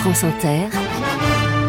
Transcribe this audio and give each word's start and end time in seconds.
France 0.00 0.24
Inter, 0.24 0.68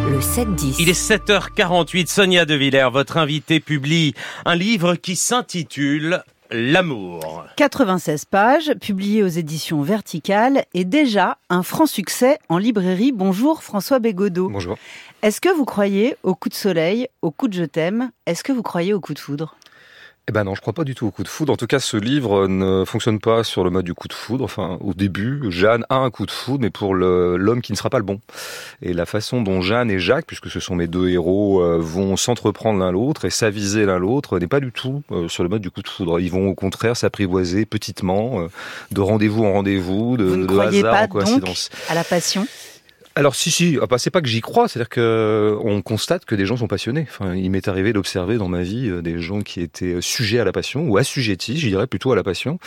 le 0.09 0.19
7-10. 0.19 0.77
Il 0.79 0.87
est 0.87 0.93
7h48, 0.93 2.07
Sonia 2.07 2.45
De 2.45 2.55
Villers, 2.55 2.87
votre 2.89 3.17
invitée, 3.17 3.59
publie 3.59 4.13
un 4.45 4.55
livre 4.55 4.95
qui 4.95 5.17
s'intitule 5.17 6.23
L'amour. 6.49 7.43
96 7.57 8.23
pages, 8.23 8.71
publié 8.79 9.21
aux 9.21 9.27
éditions 9.27 9.81
Verticales 9.81 10.63
et 10.73 10.85
déjà 10.85 11.39
un 11.49 11.61
franc 11.61 11.87
succès 11.87 12.39
en 12.47 12.57
librairie. 12.57 13.11
Bonjour 13.11 13.63
François 13.63 13.99
Bégodeau. 13.99 14.47
Bonjour. 14.47 14.77
Est-ce 15.23 15.41
que 15.41 15.49
vous 15.49 15.65
croyez 15.65 16.15
au 16.23 16.33
coup 16.33 16.47
de 16.47 16.53
soleil, 16.53 17.09
au 17.21 17.31
coup 17.31 17.49
de 17.49 17.53
je 17.53 17.65
t'aime? 17.65 18.11
Est-ce 18.27 18.45
que 18.45 18.53
vous 18.53 18.63
croyez 18.63 18.93
au 18.93 19.01
coup 19.01 19.13
de 19.13 19.19
foudre? 19.19 19.57
Eh 20.29 20.31
ben 20.31 20.43
non, 20.43 20.53
je 20.53 20.61
crois 20.61 20.73
pas 20.73 20.83
du 20.83 20.93
tout 20.93 21.07
au 21.07 21.11
coup 21.11 21.23
de 21.23 21.27
foudre. 21.27 21.51
En 21.51 21.57
tout 21.57 21.65
cas, 21.65 21.79
ce 21.79 21.97
livre 21.97 22.47
ne 22.47 22.85
fonctionne 22.85 23.19
pas 23.19 23.43
sur 23.43 23.63
le 23.63 23.71
mode 23.71 23.85
du 23.85 23.95
coup 23.95 24.07
de 24.07 24.13
foudre. 24.13 24.43
Enfin, 24.43 24.77
au 24.79 24.93
début, 24.93 25.41
Jeanne 25.49 25.83
a 25.89 25.95
un 25.95 26.11
coup 26.11 26.27
de 26.27 26.31
foudre, 26.31 26.61
mais 26.61 26.69
pour 26.69 26.93
l'homme 26.93 27.61
qui 27.61 27.71
ne 27.71 27.77
sera 27.77 27.89
pas 27.89 27.97
le 27.97 28.03
bon. 28.03 28.19
Et 28.83 28.93
la 28.93 29.07
façon 29.07 29.41
dont 29.41 29.61
Jeanne 29.61 29.89
et 29.89 29.97
Jacques, 29.97 30.27
puisque 30.27 30.49
ce 30.51 30.59
sont 30.59 30.75
mes 30.75 30.85
deux 30.85 31.09
héros, 31.09 31.61
euh, 31.61 31.79
vont 31.79 32.17
s'entreprendre 32.17 32.79
l'un 32.79 32.91
l'autre 32.91 33.25
et 33.25 33.31
s'aviser 33.31 33.85
l'un 33.87 33.97
l'autre, 33.97 34.37
n'est 34.37 34.47
pas 34.47 34.59
du 34.59 34.71
tout 34.71 35.01
euh, 35.11 35.27
sur 35.27 35.41
le 35.41 35.49
mode 35.49 35.63
du 35.63 35.71
coup 35.71 35.81
de 35.81 35.87
foudre. 35.89 36.19
Ils 36.19 36.31
vont 36.31 36.49
au 36.49 36.55
contraire 36.55 36.95
s'apprivoiser 36.95 37.65
petitement, 37.65 38.41
euh, 38.41 38.47
de 38.91 39.01
rendez-vous 39.01 39.43
en 39.43 39.53
rendez-vous, 39.53 40.17
de, 40.17 40.23
Vous 40.23 40.35
ne 40.35 40.43
de 40.43 40.47
croyez 40.47 40.79
hasard 40.79 40.93
pas 40.93 41.03
en 41.03 41.07
coïncidence. 41.07 41.69
donc 41.71 41.79
à 41.89 41.95
la 41.95 42.03
passion? 42.03 42.45
Alors 43.15 43.35
si 43.35 43.51
si, 43.51 43.77
ah 43.81 43.87
bah, 43.87 43.97
c'est 43.97 44.09
pas 44.09 44.21
que 44.21 44.29
j'y 44.29 44.39
crois, 44.39 44.69
c'est-à-dire 44.69 44.87
que 44.87 45.57
on 45.63 45.81
constate 45.81 46.23
que 46.23 46.33
des 46.33 46.45
gens 46.45 46.55
sont 46.55 46.67
passionnés. 46.67 47.05
Enfin, 47.09 47.35
il 47.35 47.51
m'est 47.51 47.67
arrivé 47.67 47.91
d'observer 47.91 48.37
dans 48.37 48.47
ma 48.47 48.61
vie 48.61 48.89
euh, 48.89 49.01
des 49.01 49.19
gens 49.19 49.41
qui 49.41 49.59
étaient 49.59 49.97
sujets 49.99 50.39
à 50.39 50.45
la 50.45 50.53
passion 50.53 50.87
ou 50.87 50.95
assujettis, 50.97 51.57
je 51.59 51.67
dirais 51.67 51.87
plutôt 51.87 52.13
à 52.13 52.15
la 52.15 52.23
passion. 52.23 52.57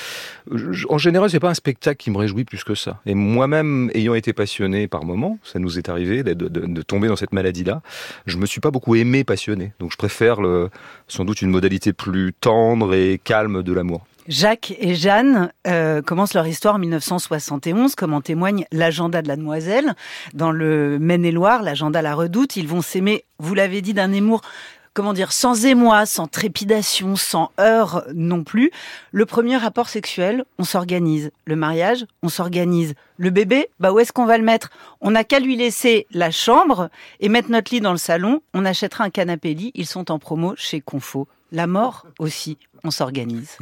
En 0.90 0.98
général, 0.98 1.30
c'est 1.30 1.40
pas 1.40 1.48
un 1.48 1.54
spectacle 1.54 1.96
qui 1.96 2.10
me 2.10 2.18
réjouit 2.18 2.44
plus 2.44 2.62
que 2.62 2.74
ça. 2.74 3.00
Et 3.06 3.14
moi-même, 3.14 3.90
ayant 3.94 4.14
été 4.14 4.34
passionné 4.34 4.86
par 4.86 5.04
moments, 5.06 5.38
ça 5.42 5.58
nous 5.58 5.78
est 5.78 5.88
arrivé 5.88 6.22
de, 6.22 6.34
de- 6.34 6.48
de- 6.48 6.66
de 6.66 6.82
tomber 6.82 7.08
dans 7.08 7.16
cette 7.16 7.32
maladie-là. 7.32 7.80
Je 8.26 8.36
me 8.36 8.44
suis 8.44 8.60
pas 8.60 8.70
beaucoup 8.70 8.96
aimé 8.96 9.24
passionné, 9.24 9.72
donc 9.80 9.92
je 9.92 9.96
préfère 9.96 10.42
le, 10.42 10.68
sans 11.08 11.24
doute 11.24 11.40
une 11.40 11.50
modalité 11.50 11.94
plus 11.94 12.34
tendre 12.38 12.94
et 12.94 13.18
calme 13.24 13.62
de 13.62 13.72
l'amour. 13.72 14.06
Jacques 14.26 14.74
et 14.78 14.94
Jeanne 14.94 15.52
euh, 15.66 16.00
commencent 16.00 16.34
leur 16.34 16.46
histoire 16.46 16.76
en 16.76 16.78
1971, 16.78 17.94
comme 17.94 18.14
en 18.14 18.22
témoigne 18.22 18.64
l'agenda 18.72 19.20
de 19.20 19.28
la 19.28 19.36
demoiselle. 19.36 19.94
Dans 20.32 20.50
le 20.50 20.98
Maine-et-Loire, 20.98 21.62
l'agenda 21.62 22.00
La 22.00 22.14
Redoute, 22.14 22.56
ils 22.56 22.66
vont 22.66 22.80
s'aimer, 22.80 23.24
vous 23.38 23.54
l'avez 23.54 23.82
dit, 23.82 23.92
d'un 23.92 24.12
émour, 24.12 24.40
comment 24.94 25.12
dire, 25.12 25.32
sans 25.32 25.66
émoi, 25.66 26.06
sans 26.06 26.26
trépidation, 26.26 27.16
sans 27.16 27.50
heurts 27.60 28.04
non 28.14 28.44
plus. 28.44 28.70
Le 29.12 29.26
premier 29.26 29.58
rapport 29.58 29.88
sexuel, 29.90 30.44
on 30.58 30.64
s'organise. 30.64 31.30
Le 31.44 31.56
mariage, 31.56 32.06
on 32.22 32.30
s'organise. 32.30 32.94
Le 33.18 33.28
bébé, 33.28 33.68
bah 33.78 33.92
où 33.92 33.98
est-ce 33.98 34.12
qu'on 34.12 34.26
va 34.26 34.38
le 34.38 34.44
mettre? 34.44 34.70
On 35.02 35.10
n'a 35.10 35.24
qu'à 35.24 35.38
lui 35.38 35.56
laisser 35.56 36.06
la 36.12 36.30
chambre 36.30 36.88
et 37.20 37.28
mettre 37.28 37.50
notre 37.50 37.74
lit 37.74 37.80
dans 37.82 37.92
le 37.92 37.98
salon. 37.98 38.40
On 38.54 38.64
achètera 38.64 39.04
un 39.04 39.10
canapé 39.10 39.52
lit. 39.52 39.70
Ils 39.74 39.86
sont 39.86 40.10
en 40.10 40.18
promo 40.18 40.54
chez 40.56 40.80
Confo. 40.80 41.28
La 41.52 41.66
mort 41.66 42.06
aussi, 42.18 42.56
on 42.84 42.90
s'organise. 42.90 43.58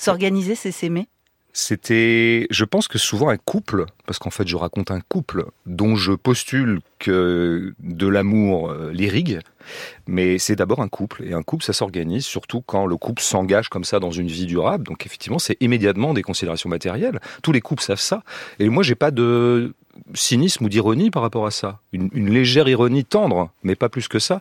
S'organiser, 0.00 0.54
c'est 0.54 0.72
s'aimer? 0.72 1.08
C'était, 1.52 2.46
je 2.50 2.64
pense 2.64 2.88
que 2.88 2.96
souvent 2.96 3.28
un 3.28 3.36
couple, 3.36 3.84
parce 4.06 4.18
qu'en 4.18 4.30
fait 4.30 4.46
je 4.48 4.56
raconte 4.56 4.90
un 4.90 5.00
couple 5.00 5.46
dont 5.66 5.94
je 5.94 6.12
postule 6.12 6.80
que 6.98 7.74
de 7.80 8.06
l'amour 8.06 8.70
euh, 8.70 8.92
l'irrigue, 8.92 9.40
mais 10.06 10.38
c'est 10.38 10.56
d'abord 10.56 10.80
un 10.80 10.88
couple, 10.88 11.24
et 11.24 11.34
un 11.34 11.42
couple 11.42 11.64
ça 11.64 11.72
s'organise 11.72 12.24
surtout 12.24 12.62
quand 12.62 12.86
le 12.86 12.96
couple 12.96 13.20
s'engage 13.20 13.68
comme 13.68 13.82
ça 13.84 13.98
dans 13.98 14.12
une 14.12 14.28
vie 14.28 14.46
durable, 14.46 14.84
donc 14.84 15.04
effectivement 15.04 15.40
c'est 15.40 15.56
immédiatement 15.60 16.14
des 16.14 16.22
considérations 16.22 16.70
matérielles, 16.70 17.20
tous 17.42 17.52
les 17.52 17.60
couples 17.60 17.82
savent 17.82 17.98
ça, 17.98 18.22
et 18.60 18.68
moi 18.68 18.84
j'ai 18.84 18.94
pas 18.94 19.10
de 19.10 19.74
cynisme 20.14 20.64
ou 20.64 20.68
d'ironie 20.68 21.10
par 21.10 21.22
rapport 21.22 21.46
à 21.46 21.50
ça, 21.50 21.80
une, 21.92 22.08
une 22.12 22.30
légère 22.32 22.68
ironie 22.68 23.04
tendre, 23.04 23.50
mais 23.62 23.74
pas 23.74 23.88
plus 23.88 24.06
que 24.08 24.18
ça. 24.18 24.40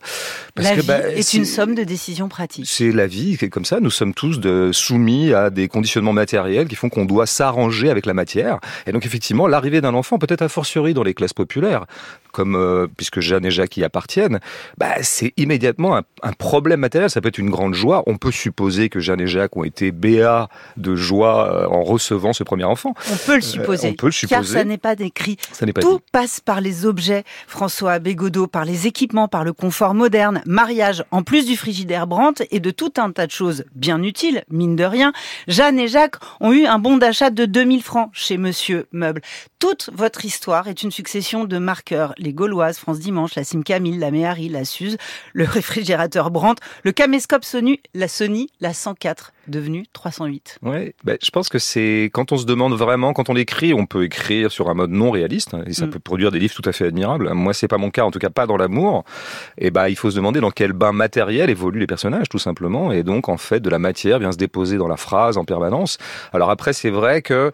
La 0.55 0.75
vie 0.75 0.85
bah, 0.87 0.99
est 1.09 1.21
c'est- 1.23 1.37
une 1.37 1.45
somme 1.45 1.75
de 1.75 1.83
décisions 1.83 2.29
pratiques. 2.29 2.67
c'est 2.67 2.91
la 2.91 3.07
vie, 3.07 3.37
c'est 3.39 3.49
comme 3.49 3.65
ça. 3.65 3.79
Nous 3.79 3.89
sommes 3.89 4.13
tous 4.13 4.39
de, 4.39 4.71
soumis 4.71 5.33
à 5.33 5.49
des 5.49 5.67
conditionnements 5.67 6.13
matériels 6.13 6.67
qui 6.67 6.75
font 6.75 6.89
qu'on 6.89 7.05
doit 7.05 7.25
s'arranger 7.25 7.89
avec 7.89 8.05
la 8.05 8.13
matière. 8.13 8.59
Et 8.87 8.91
donc 8.91 9.05
effectivement, 9.05 9.47
l'arrivée 9.47 9.81
d'un 9.81 9.93
enfant, 9.93 10.17
peut-être 10.19 10.41
a 10.41 10.49
fortiori 10.49 10.93
dans 10.93 11.03
les 11.03 11.13
classes 11.13 11.33
populaires, 11.33 11.85
comme 12.31 12.55
euh, 12.55 12.87
puisque 12.95 13.19
Jeanne 13.19 13.45
et 13.45 13.51
Jacques 13.51 13.77
y 13.77 13.83
appartiennent, 13.83 14.39
bah, 14.77 15.01
c'est 15.01 15.33
immédiatement 15.37 15.97
un, 15.97 16.03
un 16.21 16.33
problème 16.33 16.79
matériel. 16.81 17.09
Ça 17.09 17.21
peut 17.21 17.29
être 17.29 17.39
une 17.39 17.49
grande 17.49 17.73
joie. 17.73 18.03
On 18.05 18.17
peut 18.17 18.31
supposer 18.31 18.89
que 18.89 18.99
Jeanne 18.99 19.21
et 19.21 19.27
Jacques 19.27 19.57
ont 19.57 19.63
été 19.63 19.91
béats 19.91 20.47
de 20.77 20.95
joie 20.95 21.51
euh, 21.51 21.67
en 21.67 21.81
recevant 21.83 22.33
ce 22.33 22.43
premier 22.43 22.65
enfant. 22.65 22.93
On 23.11 23.15
peut 23.17 23.35
le 23.35 23.41
supposer. 23.41 23.87
Euh, 23.87 23.91
on 23.91 23.95
peut 23.95 24.07
le 24.07 24.27
Car 24.27 24.43
supposer. 24.43 24.53
ça 24.59 24.63
n'est 24.63 24.77
pas 24.77 24.95
décrit. 24.95 25.37
Ça 25.51 25.65
n'est 25.65 25.73
pas 25.73 25.81
Tout 25.81 25.97
dit. 25.97 26.03
passe 26.11 26.39
par 26.39 26.61
les 26.61 26.85
objets, 26.85 27.23
François 27.47 27.99
Bégodeau, 27.99 28.47
par 28.47 28.65
les 28.65 28.87
équipements, 28.87 29.27
par 29.27 29.43
le 29.43 29.53
confort 29.53 29.93
moderne, 29.93 30.41
mariage, 30.45 31.03
en 31.11 31.23
plus 31.23 31.45
du 31.45 31.57
frigidaire 31.57 32.07
Brandt 32.07 32.45
et 32.51 32.59
de 32.59 32.71
tout 32.71 32.93
un 32.97 33.11
tas 33.11 33.27
de 33.27 33.31
choses 33.31 33.65
bien 33.75 34.01
utiles, 34.03 34.43
mine 34.49 34.75
de 34.75 34.83
rien. 34.83 35.13
Jeanne 35.47 35.79
et 35.79 35.87
Jacques 35.87 36.17
ont 36.39 36.51
eu 36.51 36.65
un 36.65 36.79
bon 36.79 36.97
d'achat 36.97 37.29
de 37.29 37.45
2000 37.45 37.83
francs 37.83 38.09
chez 38.13 38.37
Monsieur 38.37 38.87
Meuble. 38.91 39.21
Toute 39.59 39.89
votre 39.93 40.25
histoire 40.25 40.67
est 40.67 40.83
une 40.83 40.91
succession 40.91 41.45
de 41.45 41.57
marqueurs. 41.57 42.13
Les 42.17 42.33
Gauloises, 42.33 42.77
France 42.77 42.99
Dimanche, 42.99 43.35
la 43.35 43.43
Sim 43.43 43.61
Camille, 43.61 43.97
la 43.97 44.11
Méhari, 44.11 44.49
la 44.49 44.65
Suze, 44.65 44.97
le 45.33 45.43
réfrigérateur 45.43 46.31
Brandt, 46.31 46.61
le 46.83 46.91
caméscope 46.91 47.43
Sony, 47.43 47.79
la 47.93 48.07
Sony, 48.07 48.49
la 48.61 48.73
104, 48.73 49.33
devenue 49.49 49.85
308. 49.93 50.59
Ouais, 50.61 50.93
ben, 51.03 51.17
je 51.21 51.29
pense 51.31 51.49
que 51.49 51.59
c'est 51.59 52.09
quand 52.13 52.31
on 52.31 52.37
se 52.37 52.45
demande 52.45 52.73
vraiment, 52.73 53.13
quand 53.13 53.29
on 53.29 53.35
écrit, 53.35 53.73
on 53.73 53.85
peut 53.85 54.03
écrire 54.03 54.51
sur 54.51 54.69
un 54.69 54.73
mode 54.73 54.91
non 54.91 55.11
réaliste 55.11 55.53
hein, 55.53 55.63
et 55.65 55.73
ça 55.73 55.85
Mm. 55.85 55.89
peut 55.91 55.99
produire 55.99 56.31
des 56.31 56.39
livres 56.39 56.53
tout 56.53 56.67
à 56.67 56.71
fait 56.71 56.85
admirables. 56.85 57.33
Moi, 57.33 57.53
c'est 57.53 57.67
pas 57.67 57.77
mon 57.77 57.89
cas, 57.89 58.03
en 58.03 58.11
tout 58.11 58.19
cas 58.19 58.29
pas 58.29 58.45
dans 58.47 58.57
l'amour. 58.57 59.03
Et 59.57 59.71
ben, 59.71 59.87
il 59.87 59.95
faut 59.95 60.11
se 60.11 60.15
demander 60.15 60.39
dans 60.39 60.51
quel 60.51 60.73
bain 60.73 60.91
matériel 60.91 61.49
évoluent 61.49 61.79
les 61.79 61.87
personnages, 61.87 62.29
tout 62.29 62.39
simplement. 62.39 62.91
Et 62.91 63.03
donc, 63.03 63.29
en 63.29 63.37
fait, 63.37 63.59
de 63.59 63.69
la 63.69 63.79
matière 63.79 64.19
vient 64.19 64.31
se 64.31 64.37
déposer 64.37 64.77
dans 64.77 64.87
la 64.87 64.97
phrase 64.97 65.37
en 65.37 65.45
permanence. 65.45 65.97
Alors 66.33 66.49
après, 66.49 66.73
c'est 66.73 66.89
vrai 66.91 67.21
que 67.21 67.51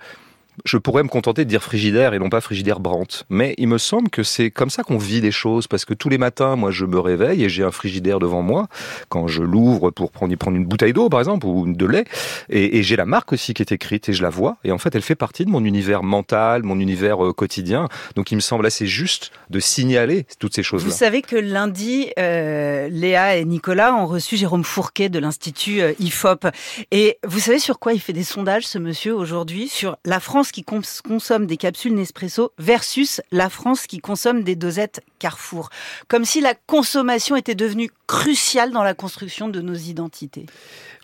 je 0.63 0.77
pourrais 0.77 1.03
me 1.03 1.09
contenter 1.09 1.43
de 1.43 1.49
dire 1.49 1.61
frigidaire 1.61 2.13
et 2.13 2.19
non 2.19 2.29
pas 2.29 2.41
frigidaire 2.41 2.79
Brandt. 2.79 3.23
Mais 3.29 3.55
il 3.57 3.67
me 3.67 3.77
semble 3.77 4.09
que 4.09 4.23
c'est 4.23 4.51
comme 4.51 4.69
ça 4.69 4.83
qu'on 4.83 4.97
vit 4.97 5.21
les 5.21 5.31
choses, 5.31 5.67
parce 5.67 5.85
que 5.85 5.93
tous 5.93 6.09
les 6.09 6.17
matins, 6.17 6.55
moi, 6.55 6.71
je 6.71 6.85
me 6.85 6.99
réveille 6.99 7.43
et 7.43 7.49
j'ai 7.49 7.63
un 7.63 7.71
frigidaire 7.71 8.19
devant 8.19 8.41
moi 8.41 8.67
quand 9.09 9.27
je 9.27 9.43
l'ouvre 9.43 9.91
pour 9.91 10.11
prendre, 10.11 10.35
prendre 10.35 10.57
une 10.57 10.65
bouteille 10.65 10.93
d'eau, 10.93 11.09
par 11.09 11.19
exemple, 11.19 11.45
ou 11.47 11.71
de 11.71 11.85
lait. 11.85 12.05
Et, 12.49 12.83
j'ai 12.83 12.95
la 12.95 13.05
marque 13.05 13.33
aussi 13.33 13.53
qui 13.53 13.63
est 13.63 13.71
écrite 13.71 14.09
et 14.09 14.13
je 14.13 14.21
la 14.21 14.29
vois. 14.29 14.57
Et 14.63 14.71
en 14.71 14.77
fait, 14.77 14.95
elle 14.95 15.01
fait 15.01 15.15
partie 15.15 15.43
de 15.43 15.49
mon 15.49 15.63
univers 15.63 16.03
mental, 16.03 16.61
mon 16.63 16.79
univers 16.79 17.25
euh, 17.25 17.33
quotidien. 17.33 17.87
Donc, 18.15 18.31
il 18.31 18.35
me 18.35 18.41
semble 18.41 18.65
assez 18.65 18.85
juste 18.85 19.31
de 19.49 19.59
signaler 19.59 20.27
toutes 20.39 20.53
ces 20.53 20.61
Vous 20.61 20.67
choses-là. 20.67 20.91
savez 20.91 21.21
que 21.21 21.35
lundi, 21.35 22.09
euh, 22.19 22.87
Léa 22.89 23.37
et 23.37 23.45
Nicolas 23.45 23.95
ont 23.95 24.05
reçu 24.05 24.37
Jérôme 24.37 24.63
Fourquet 24.63 25.09
de 25.09 25.17
l'Institut 25.17 25.81
euh, 25.81 25.93
IFOP. 25.99 26.47
Et 26.91 27.17
vous 27.25 27.39
savez 27.39 27.59
sur 27.59 27.79
quoi 27.79 27.93
il 27.93 27.99
fait 27.99 28.13
des 28.13 28.23
sondages, 28.23 28.67
ce 28.67 28.77
monsieur, 28.77 29.15
aujourd'hui? 29.15 29.67
Sur 29.67 29.97
la 30.05 30.19
France 30.19 30.44
qui 30.51 30.63
cons- 30.63 31.01
consomme 31.07 31.45
des 31.45 31.57
capsules 31.57 31.93
Nespresso 31.93 32.51
versus 32.57 33.21
la 33.31 33.49
France 33.49 33.87
qui 33.87 33.99
consomme 33.99 34.43
des 34.43 34.55
dosettes 34.55 35.01
Carrefour. 35.19 35.69
Comme 36.07 36.25
si 36.25 36.41
la 36.41 36.53
consommation 36.67 37.35
était 37.35 37.55
devenue 37.55 37.89
cruciale 38.07 38.71
dans 38.71 38.83
la 38.83 38.93
construction 38.93 39.47
de 39.47 39.61
nos 39.61 39.73
identités. 39.75 40.45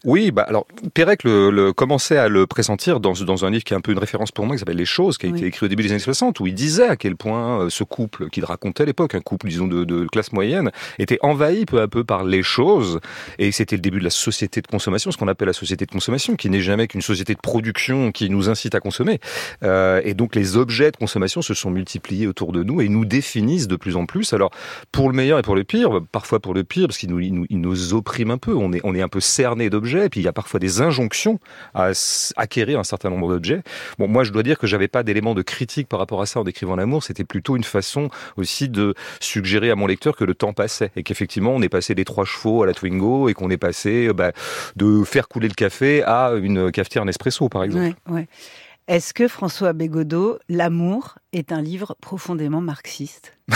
Oui, 0.04 0.32
bah 0.32 0.44
alors 0.48 0.66
Pérec 0.96 1.24
le, 1.24 1.52
le 1.52 1.74
commençait 1.74 2.18
à 2.18 2.28
le 2.28 2.48
pressentir 2.48 3.00
dans, 3.00 3.14
dans 3.14 3.46
un 3.46 3.52
livre 3.52 3.64
qui 3.64 3.74
est 3.74 3.78
un 3.78 3.82
peu 3.82 3.92
une 3.92 4.00
référence 4.00 4.32
pour 4.32 4.46
moi, 4.48 4.56
qui 4.56 4.60
s'appelle 4.60 4.78
Les 4.78 4.86
choses, 4.86 5.20
qui 5.20 5.28
a 5.28 5.30
Oui. 5.30 5.38
été 5.38 5.48
écrit 5.48 5.66
au 5.68 5.70
début 5.70 5.84
des 5.84 5.92
années 5.92 6.00
60, 6.00 6.40
où 6.40 6.48
il 6.48 6.56
disait 6.56 6.88
à 6.88 6.96
quel 6.96 7.16
point 7.16 7.62
euh, 7.66 7.70
ce 7.70 7.84
couple 7.84 8.30
qu'il 8.30 8.44
racontait 8.46 8.82
à 8.84 8.86
l'époque, 8.88 9.14
un 9.14 9.20
couple 9.22 9.48
disons 9.48 9.68
de, 9.68 9.84
de 9.84 10.06
classe 10.08 10.32
moyenne, 10.32 10.72
était 10.98 11.20
envahi 11.22 11.66
peu 11.66 11.82
à 11.82 11.88
peu 11.88 12.04
par 12.04 12.24
les 12.24 12.42
choses, 12.42 13.00
et 13.38 13.52
c'était 13.52 13.76
le 13.76 13.82
début 13.82 14.00
de 14.00 14.04
la 14.04 14.10
société 14.10 14.62
de 14.62 14.68
consommation, 14.68 15.12
ce 15.12 15.18
qu'on 15.18 15.28
appelle 15.28 15.48
la 15.48 15.54
société 15.54 15.86
de 15.86 15.92
consommation, 15.92 16.36
qui 16.36 16.50
n'est 16.50 16.62
jamais 16.62 16.88
qu'une 16.88 17.02
société 17.04 17.36
de 17.36 17.40
production 17.40 18.12
qui 18.12 18.30
nous 18.32 18.50
incite 18.50 18.74
à 18.74 18.80
consommer. 18.80 19.20
Euh, 19.64 20.02
et 20.04 20.16
donc 20.16 20.34
les 20.36 20.58
objets 20.58 20.90
de 20.92 20.98
consommation 20.98 21.44
se 21.44 21.54
sont 21.54 21.70
multipliés 21.70 22.26
autour 22.26 22.54
de 22.54 22.64
nous 22.64 22.82
et 22.82 22.90
nous 22.90 23.06
définissent 23.06 23.68
de 23.68 23.76
plus 23.76 23.96
en 23.96 24.01
plus. 24.06 24.34
Alors 24.34 24.52
pour 24.92 25.10
le 25.10 25.16
meilleur 25.16 25.40
et 25.40 25.42
pour 25.42 25.56
le 25.56 25.64
pire, 25.64 26.02
parfois 26.12 26.40
pour 26.40 26.54
le 26.54 26.64
pire, 26.64 26.88
parce 26.88 26.98
qu'ils 26.98 27.10
nous, 27.10 27.20
ils 27.20 27.62
nous, 27.62 27.76
un 28.30 28.38
peu, 28.38 28.54
on 28.54 28.72
est, 28.74 29.02
un 29.02 29.08
peu 29.08 29.20
cerné 29.20 29.70
d'objets, 29.70 30.06
et 30.06 30.10
puis 30.10 30.20
il 30.20 30.24
y 30.24 30.28
a 30.28 30.34
parfois 30.34 30.60
des 30.60 30.82
injonctions 30.82 31.40
à 31.74 31.92
acquérir 32.36 32.80
un 32.80 32.84
certain 32.84 33.10
nombre 33.10 33.30
d'objets. 33.30 33.62
Bon, 33.98 34.08
moi 34.08 34.24
je 34.24 34.32
dois 34.32 34.44
dire 34.44 34.58
que 34.58 34.68
j'avais 34.68 34.88
pas 34.88 35.04
d'éléments 35.04 35.34
de 35.34 35.42
critique 35.42 35.88
par 35.88 36.00
rapport 36.00 36.22
à 36.22 36.26
ça 36.26 36.40
en 36.40 36.44
décrivant 36.44 36.76
l'amour, 36.76 37.04
c'était 37.04 37.24
plutôt 37.24 37.56
une 37.56 37.64
façon 37.64 38.10
aussi 38.38 38.70
de 38.70 38.94
suggérer 39.20 39.72
à 39.72 39.76
mon 39.76 39.88
lecteur 39.88 40.16
que 40.16 40.24
le 40.24 40.34
temps 40.34 40.54
passait, 40.54 40.92
et 40.96 41.04
qu'effectivement 41.04 41.52
on 41.52 41.62
est 41.62 41.70
passé 41.70 41.96
des 41.96 42.06
trois 42.06 42.26
chevaux 42.26 42.64
à 42.64 42.66
la 42.66 42.74
Twingo, 42.74 43.30
et 43.30 43.34
qu'on 43.34 43.50
est 43.50 43.58
passé 43.58 44.08
euh, 44.08 44.14
bah, 44.14 44.32
de 44.76 45.04
faire 45.04 45.28
couler 45.28 45.48
le 45.48 45.54
café 45.54 46.04
à 46.04 46.34
une 46.42 46.72
cafetière 46.72 47.06
Nespresso 47.06 47.50
par 47.50 47.64
exemple. 47.64 47.96
Est-ce 48.92 49.14
que 49.14 49.30
François 49.30 49.72
Bégodeau, 49.72 50.38
L'amour 50.50 51.16
est 51.32 51.54
un 51.54 51.62
livre 51.62 51.96
profondément 52.02 52.60
marxiste? 52.60 53.38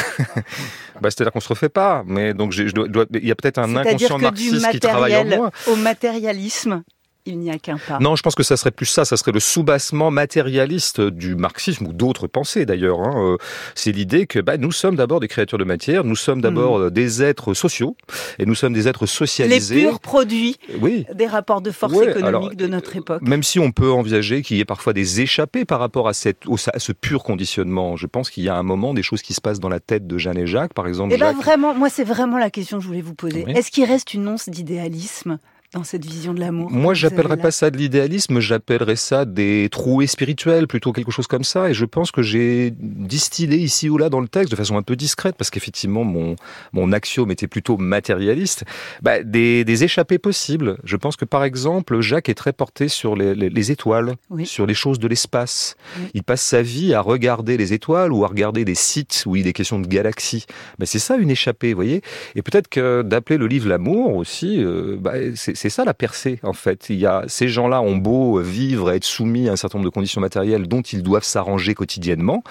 Bah, 1.01 1.09
C'est-à-dire 1.11 1.33
qu'on 1.33 1.41
se 1.41 1.49
refait 1.49 1.67
pas, 1.67 2.03
mais 2.07 2.33
donc 2.33 2.53
j'ai- 2.53 2.69
je 2.69 2.73
dois- 2.73 2.87
dois- 2.87 3.05
il 3.13 3.25
y 3.27 3.31
a 3.31 3.35
peut-être 3.35 3.57
un 3.57 3.75
inconscient 3.75 4.17
narcisse 4.17 4.65
qui 4.67 4.79
travaille 4.79 5.13
en 5.17 5.25
moi. 5.25 5.51
au 5.67 5.75
matérialisme, 5.75 6.83
il 7.25 7.39
n'y 7.39 7.49
a 7.49 7.57
qu'un 7.57 7.77
pas. 7.77 7.99
Non, 7.99 8.15
je 8.15 8.21
pense 8.21 8.35
que 8.35 8.43
ça 8.43 8.57
serait 8.57 8.71
plus 8.71 8.85
ça, 8.85 9.05
ça 9.05 9.17
serait 9.17 9.31
le 9.31 9.39
soubassement 9.39 10.11
matérialiste 10.11 11.01
du 11.01 11.35
marxisme 11.35 11.87
ou 11.87 11.93
d'autres 11.93 12.27
pensées 12.27 12.65
d'ailleurs. 12.65 13.01
Hein. 13.01 13.13
Euh, 13.15 13.37
c'est 13.73 13.91
l'idée 13.91 14.27
que 14.27 14.39
bah, 14.39 14.57
nous 14.57 14.71
sommes 14.71 14.95
d'abord 14.95 15.19
des 15.19 15.27
créatures 15.27 15.57
de 15.57 15.63
matière, 15.63 16.03
nous 16.03 16.15
sommes 16.15 16.41
d'abord 16.41 16.79
mm. 16.79 16.89
des 16.91 17.23
êtres 17.23 17.53
sociaux 17.53 17.95
et 18.39 18.45
nous 18.45 18.55
sommes 18.55 18.73
des 18.73 18.87
êtres 18.87 19.05
socialisés. 19.05 19.75
Les 19.75 19.81
purs 19.81 19.99
produits 19.99 20.57
oui. 20.79 21.05
des 21.13 21.27
rapports 21.27 21.61
de 21.61 21.71
force 21.71 21.99
économiques 22.01 22.55
de 22.55 22.67
notre 22.67 22.95
époque. 22.95 23.21
Même 23.21 23.43
si 23.43 23.59
on 23.59 23.71
peut 23.71 23.91
envisager 23.91 24.41
qu'il 24.41 24.57
y 24.57 24.59
ait 24.59 24.65
parfois 24.65 24.93
des 24.93 25.21
échappées 25.21 25.65
par 25.65 25.79
rapport 25.79 26.07
à, 26.07 26.13
cette, 26.13 26.43
à 26.73 26.79
ce 26.79 26.91
pur 26.91 27.23
conditionnement, 27.23 27.95
je 27.95 28.07
pense 28.07 28.29
qu'il 28.29 28.43
y 28.43 28.49
a 28.49 28.55
un 28.55 28.63
moment 28.63 28.93
des 28.93 29.03
choses 29.03 29.21
qui 29.21 29.33
se 29.33 29.41
passent 29.41 29.59
dans 29.59 29.69
la 29.69 29.79
tête 29.79 30.07
de 30.07 30.17
Jeanne 30.17 30.37
et 30.37 30.47
Jacques, 30.47 30.73
par 30.73 30.87
exemple. 30.87 31.13
Et 31.13 31.15
eh 31.15 31.19
ben 31.19 31.33
vraiment, 31.33 31.73
moi 31.73 31.89
c'est 31.89 32.03
vraiment 32.03 32.37
la 32.37 32.49
question 32.49 32.77
que 32.77 32.83
je 32.83 32.87
voulais 32.87 33.01
vous 33.01 33.15
poser. 33.15 33.45
Est-ce 33.47 33.71
qu'il 33.71 33.85
reste 33.85 34.13
une 34.13 34.27
once 34.27 34.49
d'idéalisme 34.49 35.39
dans 35.73 35.83
cette 35.83 36.05
vision 36.05 36.33
de 36.33 36.39
l'amour 36.39 36.71
Moi, 36.71 36.93
j'appellerais 36.93 37.37
pas 37.37 37.51
ça 37.51 37.69
de 37.69 37.77
l'idéalisme, 37.77 38.39
j'appellerais 38.39 38.95
ça 38.95 39.25
des 39.25 39.67
trouées 39.69 40.07
spirituelles, 40.07 40.67
plutôt 40.67 40.93
quelque 40.93 41.11
chose 41.11 41.27
comme 41.27 41.43
ça. 41.43 41.69
Et 41.69 41.73
je 41.73 41.85
pense 41.85 42.11
que 42.11 42.21
j'ai 42.21 42.71
distillé 42.79 43.57
ici 43.57 43.89
ou 43.89 43.97
là 43.97 44.09
dans 44.09 44.21
le 44.21 44.27
texte, 44.27 44.51
de 44.51 44.55
façon 44.55 44.77
un 44.77 44.83
peu 44.83 44.95
discrète, 44.95 45.35
parce 45.37 45.49
qu'effectivement, 45.49 46.03
mon, 46.03 46.35
mon 46.71 46.91
axiome 46.91 47.31
était 47.31 47.47
plutôt 47.47 47.77
matérialiste, 47.77 48.63
bah, 49.01 49.23
des, 49.23 49.65
des, 49.65 49.83
échappées 49.83 50.17
possibles. 50.17 50.77
Je 50.83 50.95
pense 50.95 51.15
que, 51.15 51.25
par 51.25 51.43
exemple, 51.43 51.99
Jacques 51.99 52.29
est 52.29 52.35
très 52.35 52.53
porté 52.53 52.87
sur 52.87 53.15
les, 53.15 53.35
les, 53.35 53.71
étoiles, 53.71 54.15
sur 54.45 54.65
les 54.65 54.73
choses 54.73 54.99
de 54.99 55.07
l'espace. 55.07 55.75
Il 56.13 56.23
passe 56.23 56.41
sa 56.41 56.61
vie 56.61 56.93
à 56.93 57.01
regarder 57.01 57.57
les 57.57 57.73
étoiles 57.73 58.13
ou 58.13 58.23
à 58.23 58.27
regarder 58.27 58.65
des 58.65 58.75
sites 58.75 59.23
où 59.25 59.35
il 59.35 59.47
est 59.47 59.53
question 59.53 59.79
de 59.79 59.87
galaxies. 59.87 60.45
Bah, 60.79 60.85
c'est 60.85 60.99
ça 60.99 61.17
une 61.17 61.29
échappée, 61.29 61.73
vous 61.73 61.77
voyez 61.77 62.01
Et 62.35 62.41
peut-être 62.41 62.69
que 62.69 63.01
d'appeler 63.01 63.37
le 63.37 63.47
livre 63.47 63.67
L'amour 63.67 64.15
aussi, 64.15 64.63
euh, 64.63 64.95
bah, 64.99 65.13
c'est 65.35 65.54
c'est 65.55 65.69
ça 65.69 65.85
la 65.85 65.93
percée 65.93 66.39
en 66.43 66.53
fait. 66.53 66.87
Il 66.89 66.97
y 66.97 67.05
a 67.05 67.23
ces 67.27 67.47
gens-là 67.47 67.81
ont 67.81 67.97
beau 67.97 68.39
vivre 68.39 68.91
et 68.91 68.97
être 68.97 69.03
soumis 69.03 69.49
à 69.49 69.53
un 69.53 69.55
certain 69.55 69.77
nombre 69.77 69.89
de 69.89 69.93
conditions 69.93 70.21
matérielles 70.21 70.67
dont 70.67 70.81
ils 70.81 71.01
doivent 71.01 71.23
s'arranger 71.23 71.73
quotidiennement, 71.73 72.43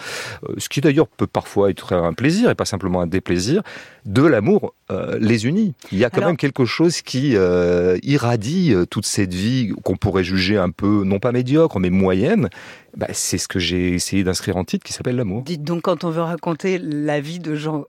euh, 0.49 0.55
ce 0.59 0.69
qui 0.69 0.81
d'ailleurs 0.81 1.09
peut 1.09 1.27
parfois 1.27 1.71
être 1.71 1.93
un 1.93 2.13
plaisir 2.13 2.51
et 2.51 2.55
pas 2.55 2.65
simplement 2.65 3.01
un 3.01 3.07
déplaisir. 3.07 3.63
De 4.05 4.23
l'amour 4.23 4.75
euh, 4.91 5.19
les 5.19 5.47
unit. 5.47 5.73
Il 5.91 5.97
y 5.97 6.05
a 6.05 6.11
quand 6.11 6.27
même 6.27 6.37
quelque 6.37 6.67
chose 6.67 7.01
qui 7.01 7.37
euh, 7.37 7.97
irradie 8.03 8.75
toute 8.91 9.07
cette 9.07 9.33
vie 9.33 9.73
qu'on 9.83 9.97
pourrait 9.97 10.25
juger 10.25 10.59
un 10.59 10.71
peu 10.71 11.05
non 11.05 11.19
pas 11.19 11.33
médiocre 11.33 11.79
mais 11.81 11.91
moyenne. 11.91 12.51
Bah, 12.97 13.07
c'est 13.13 13.39
ce 13.39 13.49
que 13.49 13.59
j'ai 13.59 13.95
essayé 13.95 14.23
d'inscrire 14.23 14.57
en 14.57 14.65
titre 14.65 14.85
qui 14.85 14.93
s'appelle 14.93 15.17
l'amour. 15.17 15.43
Dites 15.43 15.65
donc 15.65 15.83
quand 15.83 16.05
on 16.05 16.11
veut 16.11 16.23
raconter 16.23 16.79
la 16.79 17.21
vie 17.21 17.39
de 17.39 17.55
gens 17.55 17.85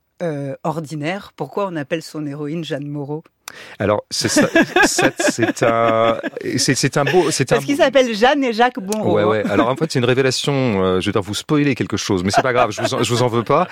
ordinaires, 0.64 1.32
pourquoi 1.36 1.68
on 1.70 1.76
appelle 1.76 2.02
son 2.02 2.26
héroïne 2.26 2.64
Jeanne 2.64 2.88
Moreau? 2.88 3.22
Alors, 3.78 4.04
c'est 4.10 4.28
c'est 4.28 5.62
un, 5.62 6.18
c'est 6.56 6.96
un 6.96 7.04
beau, 7.04 7.30
c'est 7.30 7.48
Parce 7.48 7.64
qu'il 7.64 7.76
s'appelle 7.76 8.14
Jeanne 8.14 8.42
et 8.44 8.52
Jacques 8.52 8.80
Bonrot. 8.80 9.14
Ouais, 9.14 9.24
ouais. 9.24 9.42
Alors 9.50 9.68
en 9.68 9.76
fait, 9.76 9.90
c'est 9.92 9.98
une 9.98 10.04
révélation. 10.04 10.52
Euh, 10.52 11.00
je 11.00 11.10
vais 11.10 11.20
vous 11.20 11.34
spoiler 11.34 11.74
quelque 11.74 11.96
chose, 11.96 12.24
mais 12.24 12.30
c'est 12.30 12.42
pas 12.42 12.52
grave. 12.52 12.70
Je 12.70 12.82
vous, 12.82 12.94
en, 12.94 13.02
je 13.02 13.12
vous 13.12 13.22
en 13.22 13.28
veux 13.28 13.42
pas. 13.42 13.68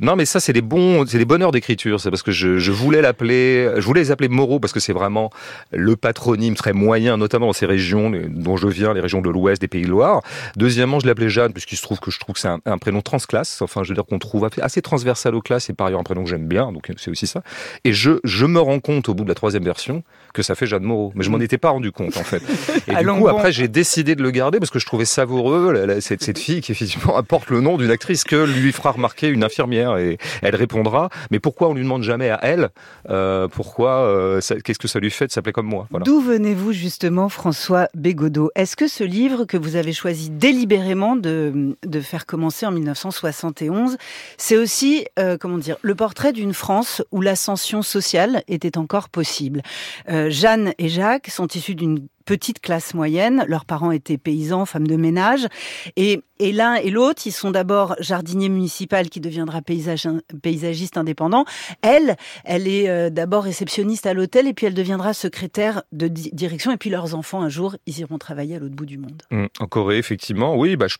Non, 0.00 0.16
mais 0.16 0.24
ça, 0.24 0.40
c'est 0.40 0.52
des 0.52 0.62
bons, 0.62 1.06
c'est 1.06 1.18
des 1.18 1.24
bonheurs 1.24 1.52
d'écriture. 1.52 2.00
C'est 2.00 2.10
parce 2.10 2.22
que 2.22 2.32
je, 2.32 2.58
je 2.58 2.72
voulais 2.72 3.00
l'appeler, 3.00 3.70
je 3.76 3.86
voulais 3.86 4.00
les 4.00 4.10
appeler 4.10 4.28
Moreau 4.28 4.60
parce 4.60 4.72
que 4.72 4.80
c'est 4.80 4.92
vraiment 4.92 5.30
le 5.72 5.96
patronyme 5.96 6.54
très 6.54 6.72
moyen, 6.72 7.16
notamment 7.16 7.46
dans 7.46 7.52
ces 7.52 7.66
régions 7.66 8.10
dont 8.28 8.56
je 8.56 8.68
viens, 8.68 8.94
les 8.94 9.00
régions 9.00 9.20
de 9.20 9.30
l'Ouest, 9.30 9.60
des 9.60 9.68
Pays 9.68 9.84
de 9.84 9.90
Loire. 9.90 10.22
Deuxièmement, 10.56 11.00
je 11.00 11.06
l'appelais 11.06 11.28
Jeanne 11.28 11.52
puisqu'il 11.52 11.76
se 11.76 11.82
trouve 11.82 12.00
que 12.00 12.10
je 12.10 12.18
trouve 12.18 12.34
que 12.34 12.40
c'est 12.40 12.48
un, 12.48 12.60
un, 12.66 12.78
prénom 12.78 13.00
transclasse. 13.00 13.62
Enfin, 13.62 13.82
je 13.82 13.88
veux 13.88 13.94
dire 13.94 14.04
qu'on 14.04 14.18
trouve 14.18 14.48
assez 14.60 14.82
transversal 14.82 15.34
aux 15.34 15.42
classes 15.42 15.70
et 15.70 15.72
par 15.72 15.86
ailleurs 15.86 16.00
un 16.00 16.04
prénom 16.04 16.24
que 16.24 16.30
j'aime 16.30 16.46
bien. 16.46 16.72
Donc 16.72 16.90
c'est 16.96 17.10
aussi 17.10 17.26
ça. 17.26 17.42
Et 17.84 17.92
je, 17.92 18.12
je 18.24 18.46
me 18.46 18.60
rends 18.60 18.80
compte 18.80 19.08
au 19.08 19.14
bout 19.16 19.24
de 19.24 19.28
la 19.28 19.34
troisième 19.34 19.64
version 19.64 20.02
que 20.32 20.42
ça 20.42 20.54
fait 20.54 20.66
Jeanne 20.66 20.84
Moreau. 20.84 21.12
Mais 21.14 21.24
je 21.24 21.30
m'en 21.30 21.38
mm. 21.38 21.42
étais 21.42 21.58
pas 21.58 21.70
rendu 21.70 21.90
compte 21.92 22.16
en 22.16 22.22
fait. 22.22 22.42
Et 22.88 22.94
du 22.94 23.06
coup, 23.06 23.28
après, 23.28 23.52
j'ai 23.52 23.68
décidé 23.68 24.14
de 24.14 24.22
le 24.22 24.30
garder 24.30 24.58
parce 24.58 24.70
que 24.70 24.78
je 24.78 24.86
trouvais 24.86 25.04
savoureux 25.04 26.00
cette, 26.00 26.22
cette 26.22 26.38
fille 26.38 26.60
qui 26.60 26.72
effectivement 26.72 27.16
apporte 27.16 27.50
le 27.50 27.60
nom 27.60 27.76
d'une 27.76 27.90
actrice 27.90 28.24
que 28.24 28.36
lui 28.36 28.72
fera 28.72 28.92
remarquer 28.92 29.28
une 29.28 29.42
infirmière 29.42 29.96
et 29.96 30.18
elle 30.42 30.54
répondra. 30.54 31.08
Mais 31.30 31.40
pourquoi 31.40 31.68
on 31.68 31.74
lui 31.74 31.82
demande 31.82 32.02
jamais 32.02 32.30
à 32.30 32.38
elle 32.42 32.68
euh, 33.10 33.48
Pourquoi 33.48 34.04
euh, 34.04 34.40
Qu'est-ce 34.64 34.78
que 34.78 34.88
ça 34.88 35.00
lui 35.00 35.10
fait 35.10 35.26
de 35.26 35.32
s'appeler 35.32 35.52
comme 35.52 35.66
moi 35.66 35.86
voilà. 35.90 36.04
D'où 36.04 36.20
venez-vous 36.20 36.72
justement, 36.72 37.28
François 37.28 37.88
Bégodeau? 37.94 38.50
Est-ce 38.54 38.76
que 38.76 38.88
ce 38.88 39.04
livre 39.04 39.44
que 39.44 39.56
vous 39.56 39.76
avez 39.76 39.92
choisi 39.92 40.30
délibérément 40.30 41.16
de, 41.16 41.76
de 41.84 42.00
faire 42.00 42.26
commencer 42.26 42.66
en 42.66 42.72
1971, 42.72 43.96
c'est 44.36 44.56
aussi, 44.56 45.06
euh, 45.18 45.36
comment 45.38 45.58
dire, 45.58 45.76
le 45.82 45.94
portrait 45.94 46.32
d'une 46.32 46.54
France 46.54 47.02
où 47.10 47.20
l'ascension 47.20 47.82
sociale 47.82 48.42
était 48.48 48.78
encore 48.78 49.05
possible 49.08 49.62
euh, 50.08 50.30
Jeanne 50.30 50.72
et 50.78 50.88
Jacques 50.88 51.28
sont 51.28 51.46
issus 51.48 51.74
d'une 51.74 52.06
petite 52.24 52.60
classe 52.60 52.92
moyenne. 52.92 53.44
Leurs 53.46 53.64
parents 53.64 53.92
étaient 53.92 54.18
paysans, 54.18 54.66
femmes 54.66 54.86
de 54.86 54.96
ménage. 54.96 55.46
Et, 55.94 56.22
l'un 56.40 56.74
et 56.74 56.90
l'autre, 56.90 57.22
ils 57.24 57.32
sont 57.32 57.52
d'abord 57.52 57.94
jardinier 58.00 58.48
municipal 58.48 59.08
qui 59.08 59.20
deviendra 59.20 59.62
paysagiste 59.62 60.96
indépendant. 60.96 61.44
Elle, 61.82 62.16
elle 62.44 62.66
est 62.68 62.88
euh, 62.88 63.10
d'abord 63.10 63.44
réceptionniste 63.44 64.06
à 64.06 64.12
l'hôtel 64.12 64.46
et 64.48 64.52
puis 64.52 64.66
elle 64.66 64.74
deviendra 64.74 65.14
secrétaire 65.14 65.82
de 65.92 66.08
direction. 66.08 66.72
Et 66.72 66.76
puis 66.76 66.90
leurs 66.90 67.14
enfants, 67.14 67.42
un 67.42 67.48
jour, 67.48 67.76
ils 67.86 68.00
iront 68.00 68.18
travailler 68.18 68.56
à 68.56 68.58
l'autre 68.58 68.74
bout 68.74 68.86
du 68.86 68.98
monde. 68.98 69.22
Mmh. 69.30 69.46
en 69.60 69.66
Corée, 69.66 69.98
effectivement, 69.98 70.56
oui. 70.56 70.76
Bah, 70.76 70.88
je 70.88 70.96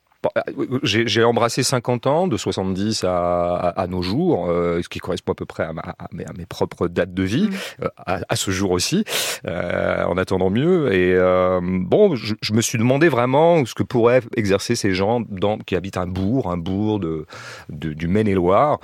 j'ai 0.83 1.25
embrassé 1.25 1.63
50 1.63 2.07
ans, 2.07 2.29
de 2.29 2.37
70 2.37 3.05
à, 3.05 3.57
à, 3.57 3.87
nos 3.87 4.03
jours, 4.03 4.47
euh, 4.49 4.83
ce 4.83 4.89
qui 4.89 4.99
correspond 4.99 5.33
à 5.33 5.35
peu 5.35 5.47
près 5.47 5.65
à, 5.65 5.73
mes, 6.13 6.25
à 6.25 6.33
mes, 6.37 6.47
propres 6.47 6.89
dates 6.89 7.15
de 7.15 7.23
vie, 7.23 7.49
mmh. 7.49 7.85
euh, 7.85 8.21
à, 8.29 8.37
ce 8.37 8.51
jour 8.51 8.71
aussi, 8.71 9.05
en 9.47 10.17
attendant 10.17 10.51
mieux. 10.51 10.93
Et 10.93 11.17
bon, 11.63 12.15
je, 12.15 12.35
je, 12.41 12.53
me 12.53 12.61
suis 12.61 12.79
demandé 12.79 13.09
vraiment 13.09 13.65
ce 13.65 13.75
que 13.75 13.83
pourraient 13.83 14.23
exercer 14.37 14.75
ces 14.75 14.95
gens 14.95 15.23
dans, 15.29 15.59
qui 15.59 15.77
habitent 15.77 15.97
un 15.97 16.07
bourg, 16.07 16.51
un 16.51 16.57
bourg 16.57 17.01
de, 17.01 17.27
de 17.69 17.93
du 17.93 18.09
Maine-et-Loire. 18.09 18.79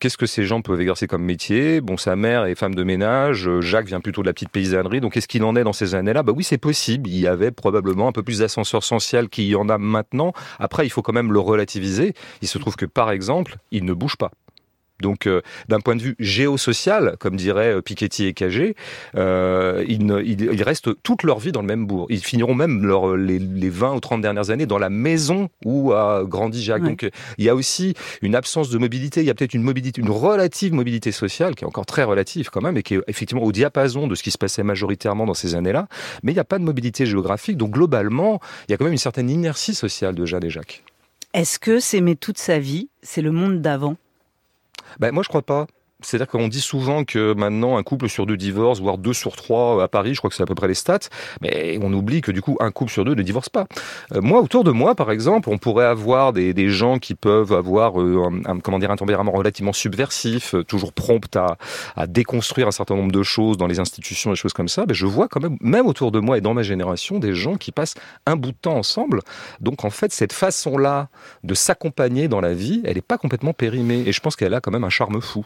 Qu'est-ce 0.00 0.16
que 0.16 0.26
ces 0.26 0.44
gens 0.44 0.60
peuvent 0.60 0.80
exercer 0.80 1.06
comme 1.06 1.22
métier? 1.22 1.80
Bon, 1.80 1.96
sa 1.96 2.16
mère 2.16 2.46
est 2.46 2.54
femme 2.54 2.74
de 2.74 2.82
ménage, 2.82 3.48
Jacques 3.60 3.86
vient 3.86 4.00
plutôt 4.00 4.22
de 4.22 4.26
la 4.26 4.32
petite 4.32 4.50
paysannerie, 4.50 5.00
donc 5.00 5.12
qu'est-ce 5.12 5.28
qu'il 5.28 5.44
en 5.44 5.56
est 5.56 5.64
dans 5.64 5.72
ces 5.72 5.94
années-là? 5.94 6.22
Bah 6.22 6.32
oui, 6.34 6.44
c'est 6.44 6.58
possible. 6.58 7.08
Il 7.08 7.18
y 7.18 7.26
avait 7.26 7.50
probablement 7.50 8.08
un 8.08 8.12
peu 8.12 8.22
plus 8.22 8.40
d'ascenseur 8.40 8.82
social 8.82 9.28
qu'il 9.28 9.44
y 9.44 9.54
en 9.54 9.68
a 9.68 9.78
maintenant. 9.78 10.32
Après, 10.58 10.83
il 10.84 10.90
faut 10.90 11.02
quand 11.02 11.12
même 11.12 11.32
le 11.32 11.40
relativiser. 11.40 12.14
Il 12.42 12.48
se 12.48 12.58
trouve 12.58 12.76
que, 12.76 12.86
par 12.86 13.10
exemple, 13.10 13.56
il 13.70 13.84
ne 13.84 13.92
bouge 13.92 14.16
pas. 14.16 14.30
Donc, 15.04 15.26
euh, 15.26 15.42
d'un 15.68 15.80
point 15.80 15.96
de 15.96 16.00
vue 16.00 16.16
géosocial, 16.18 17.16
comme 17.20 17.36
diraient 17.36 17.74
euh, 17.74 17.82
Piketty 17.82 18.24
et 18.24 18.32
Cagé, 18.32 18.74
euh, 19.16 19.84
ils, 19.86 20.62
restent 20.62 20.88
toute 21.02 21.24
leur 21.24 21.38
vie 21.38 21.52
dans 21.52 21.60
le 21.60 21.66
même 21.66 21.86
bourg. 21.86 22.06
Ils 22.08 22.24
finiront 22.24 22.54
même 22.54 22.86
leur, 22.86 23.14
les, 23.14 23.38
20 23.38 23.96
ou 23.96 24.00
30 24.00 24.22
dernières 24.22 24.48
années 24.48 24.64
dans 24.64 24.78
la 24.78 24.88
maison 24.88 25.50
où 25.62 25.92
a 25.92 26.24
grandi 26.24 26.62
Jacques. 26.62 26.84
Donc, 26.84 27.06
il 27.36 27.44
y 27.44 27.50
a 27.50 27.54
aussi 27.54 27.92
une 28.22 28.34
absence 28.34 28.70
de 28.70 28.78
mobilité. 28.78 29.20
Il 29.20 29.26
y 29.26 29.30
a 29.30 29.34
peut-être 29.34 29.52
une 29.52 29.62
mobilité, 29.62 30.00
une 30.00 30.10
relative 30.10 30.72
mobilité 30.72 31.12
sociale 31.12 31.54
qui 31.54 31.64
est 31.64 31.66
encore 31.66 31.84
très 31.84 32.04
relative 32.04 32.48
quand 32.48 32.62
même 32.62 32.78
et 32.78 32.82
qui 32.82 32.94
est 32.94 33.00
effectivement 33.06 33.44
au 33.44 33.52
diapason 33.52 34.06
de 34.06 34.14
ce 34.14 34.22
qui 34.22 34.30
se 34.30 34.38
passait 34.38 34.62
majoritairement 34.62 35.26
dans 35.26 35.34
ces 35.34 35.54
années-là. 35.54 35.86
Mais 36.22 36.32
il 36.32 36.36
n'y 36.36 36.40
a 36.40 36.44
pas 36.44 36.58
de 36.58 36.64
mobilité 36.64 37.04
géographique. 37.04 37.58
Donc, 37.58 37.72
globalement, 37.72 38.40
il 38.68 38.72
y 38.72 38.74
a 38.74 38.78
quand 38.78 38.84
même 38.84 38.94
une 38.94 38.98
certaine 38.98 39.28
inertie 39.28 39.74
sociale 39.74 40.14
de 40.14 40.24
Jeanne 40.24 40.44
et 40.44 40.50
Jacques. 40.50 40.82
Est-ce 41.34 41.58
que 41.58 41.78
s'aimer 41.78 42.16
toute 42.16 42.38
sa 42.38 42.58
vie, 42.58 42.88
c'est 43.02 43.20
le 43.20 43.32
monde 43.32 43.60
d'avant? 43.60 43.96
Ben, 44.98 45.12
Moi, 45.12 45.22
je 45.22 45.28
crois 45.28 45.42
pas. 45.42 45.66
C'est-à-dire 46.04 46.28
qu'on 46.28 46.48
dit 46.48 46.60
souvent 46.60 47.04
que 47.04 47.34
maintenant 47.34 47.76
un 47.76 47.82
couple 47.82 48.08
sur 48.08 48.26
deux 48.26 48.36
divorce, 48.36 48.80
voire 48.80 48.98
deux 48.98 49.12
sur 49.12 49.36
trois 49.36 49.82
à 49.82 49.88
Paris, 49.88 50.14
je 50.14 50.20
crois 50.20 50.30
que 50.30 50.36
c'est 50.36 50.42
à 50.42 50.46
peu 50.46 50.54
près 50.54 50.68
les 50.68 50.74
stats, 50.74 51.08
mais 51.40 51.78
on 51.82 51.92
oublie 51.92 52.20
que 52.20 52.30
du 52.30 52.42
coup 52.42 52.56
un 52.60 52.70
couple 52.70 52.90
sur 52.90 53.04
deux 53.04 53.14
ne 53.14 53.22
divorce 53.22 53.48
pas. 53.48 53.66
Euh, 54.12 54.20
moi, 54.20 54.40
autour 54.40 54.64
de 54.64 54.70
moi, 54.70 54.94
par 54.94 55.10
exemple, 55.10 55.48
on 55.48 55.58
pourrait 55.58 55.86
avoir 55.86 56.32
des, 56.32 56.54
des 56.54 56.68
gens 56.68 56.98
qui 56.98 57.14
peuvent 57.14 57.52
avoir 57.52 58.00
euh, 58.00 58.30
un, 58.46 58.60
comment 58.60 58.78
dire 58.78 58.90
un 58.90 58.96
tempérament 58.96 59.32
relativement 59.32 59.72
subversif, 59.72 60.54
euh, 60.54 60.64
toujours 60.64 60.92
prompt 60.92 61.34
à, 61.36 61.56
à, 61.96 62.06
déconstruire 62.06 62.68
un 62.68 62.72
certain 62.72 62.96
nombre 62.96 63.12
de 63.12 63.22
choses 63.22 63.56
dans 63.56 63.66
les 63.66 63.80
institutions 63.80 64.32
et 64.32 64.36
choses 64.36 64.52
comme 64.52 64.68
ça. 64.68 64.84
Mais 64.88 64.94
je 64.94 65.06
vois 65.06 65.28
quand 65.28 65.40
même, 65.40 65.56
même 65.60 65.86
autour 65.86 66.12
de 66.12 66.20
moi 66.20 66.38
et 66.38 66.40
dans 66.40 66.54
ma 66.54 66.62
génération, 66.62 67.18
des 67.18 67.34
gens 67.34 67.56
qui 67.56 67.72
passent 67.72 67.94
un 68.26 68.36
bout 68.36 68.52
de 68.52 68.56
temps 68.60 68.76
ensemble. 68.76 69.20
Donc 69.60 69.84
en 69.84 69.90
fait, 69.90 70.12
cette 70.12 70.32
façon-là 70.32 71.08
de 71.42 71.54
s'accompagner 71.54 72.28
dans 72.28 72.40
la 72.40 72.54
vie, 72.54 72.82
elle 72.84 72.96
n'est 72.96 73.02
pas 73.02 73.18
complètement 73.18 73.52
périmée, 73.52 74.04
et 74.06 74.12
je 74.12 74.20
pense 74.20 74.36
qu'elle 74.36 74.54
a 74.54 74.60
quand 74.60 74.70
même 74.70 74.84
un 74.84 74.90
charme 74.90 75.20
fou. 75.20 75.44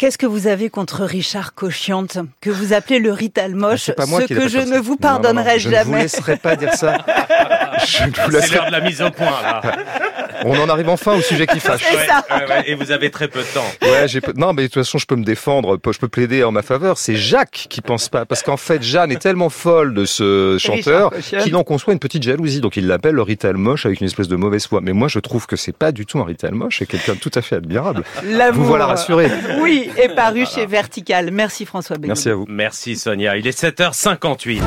Qu'est-ce 0.00 0.16
que 0.16 0.24
vous 0.24 0.46
avez 0.46 0.70
contre 0.70 1.04
Richard 1.04 1.52
Cochiante, 1.52 2.16
que 2.40 2.48
vous 2.48 2.72
appelez 2.72 3.00
le 3.00 3.12
rital 3.12 3.54
moche, 3.54 3.90
ah, 3.98 4.06
ce 4.06 4.26
que 4.32 4.48
je 4.48 4.56
ne 4.56 4.78
vous 4.78 4.96
pardonnerai 4.96 5.58
jamais 5.60 5.74
Je 5.74 5.78
ne 5.78 5.84
vous 5.84 5.94
laisserai 5.96 6.36
pas 6.38 6.56
dire 6.56 6.72
ça. 6.72 7.04
je 7.84 8.04
vous 8.04 8.30
laisserai... 8.30 8.46
C'est 8.46 8.54
l'heure 8.54 8.66
de 8.68 8.72
la 8.72 8.80
mise 8.80 9.02
au 9.02 9.10
point, 9.10 9.42
là. 9.42 9.60
On 10.44 10.58
en 10.58 10.68
arrive 10.68 10.88
enfin 10.88 11.14
au 11.16 11.20
sujet 11.20 11.46
qui 11.46 11.60
fâche. 11.60 11.82
et 12.66 12.74
vous 12.74 12.90
avez 12.90 13.10
très 13.10 13.28
peu 13.28 13.40
de 13.40 13.54
temps. 13.54 13.64
Ouais, 13.82 14.08
j'ai 14.08 14.20
non, 14.36 14.52
mais 14.52 14.62
de 14.62 14.66
toute 14.68 14.82
façon, 14.82 14.98
je 14.98 15.06
peux 15.06 15.16
me 15.16 15.24
défendre, 15.24 15.78
je 15.84 15.98
peux 15.98 16.08
plaider 16.08 16.44
en 16.44 16.52
ma 16.52 16.62
faveur. 16.62 16.98
C'est 16.98 17.16
Jacques 17.16 17.66
qui 17.68 17.80
pense 17.80 18.08
pas, 18.08 18.24
parce 18.24 18.42
qu'en 18.42 18.56
fait, 18.56 18.82
Jeanne 18.82 19.12
est 19.12 19.20
tellement 19.20 19.50
folle 19.50 19.94
de 19.94 20.04
ce 20.04 20.56
chanteur 20.58 21.12
qu'il 21.42 21.56
en 21.56 21.64
conçoit 21.64 21.92
une 21.92 21.98
petite 21.98 22.22
jalousie. 22.22 22.60
Donc 22.60 22.76
il 22.76 22.86
l'appelle 22.86 23.14
le 23.14 23.22
Rital 23.22 23.56
moche 23.56 23.86
avec 23.86 24.00
une 24.00 24.06
espèce 24.06 24.28
de 24.28 24.36
mauvaise 24.36 24.66
foi. 24.66 24.80
Mais 24.82 24.92
moi, 24.92 25.08
je 25.08 25.18
trouve 25.18 25.46
que 25.46 25.56
c'est 25.56 25.76
pas 25.76 25.92
du 25.92 26.06
tout 26.06 26.18
un 26.18 26.24
Rital 26.24 26.54
moche, 26.54 26.78
c'est 26.78 26.86
quelqu'un 26.86 27.14
de 27.14 27.18
tout 27.18 27.32
à 27.34 27.42
fait 27.42 27.56
admirable. 27.56 28.04
Vous 28.52 28.64
voilà 28.64 28.86
rassuré. 28.86 29.30
Oui, 29.60 29.90
et 30.02 30.08
paru 30.08 30.44
chez 30.46 30.66
Vertical. 30.66 31.30
Merci 31.30 31.66
François 31.66 31.96
Bégaud. 31.96 32.08
Merci 32.08 32.30
à 32.30 32.34
vous. 32.34 32.46
Merci 32.48 32.96
Sonia. 32.96 33.36
Il 33.36 33.46
est 33.46 33.58
7h58. 33.58 34.60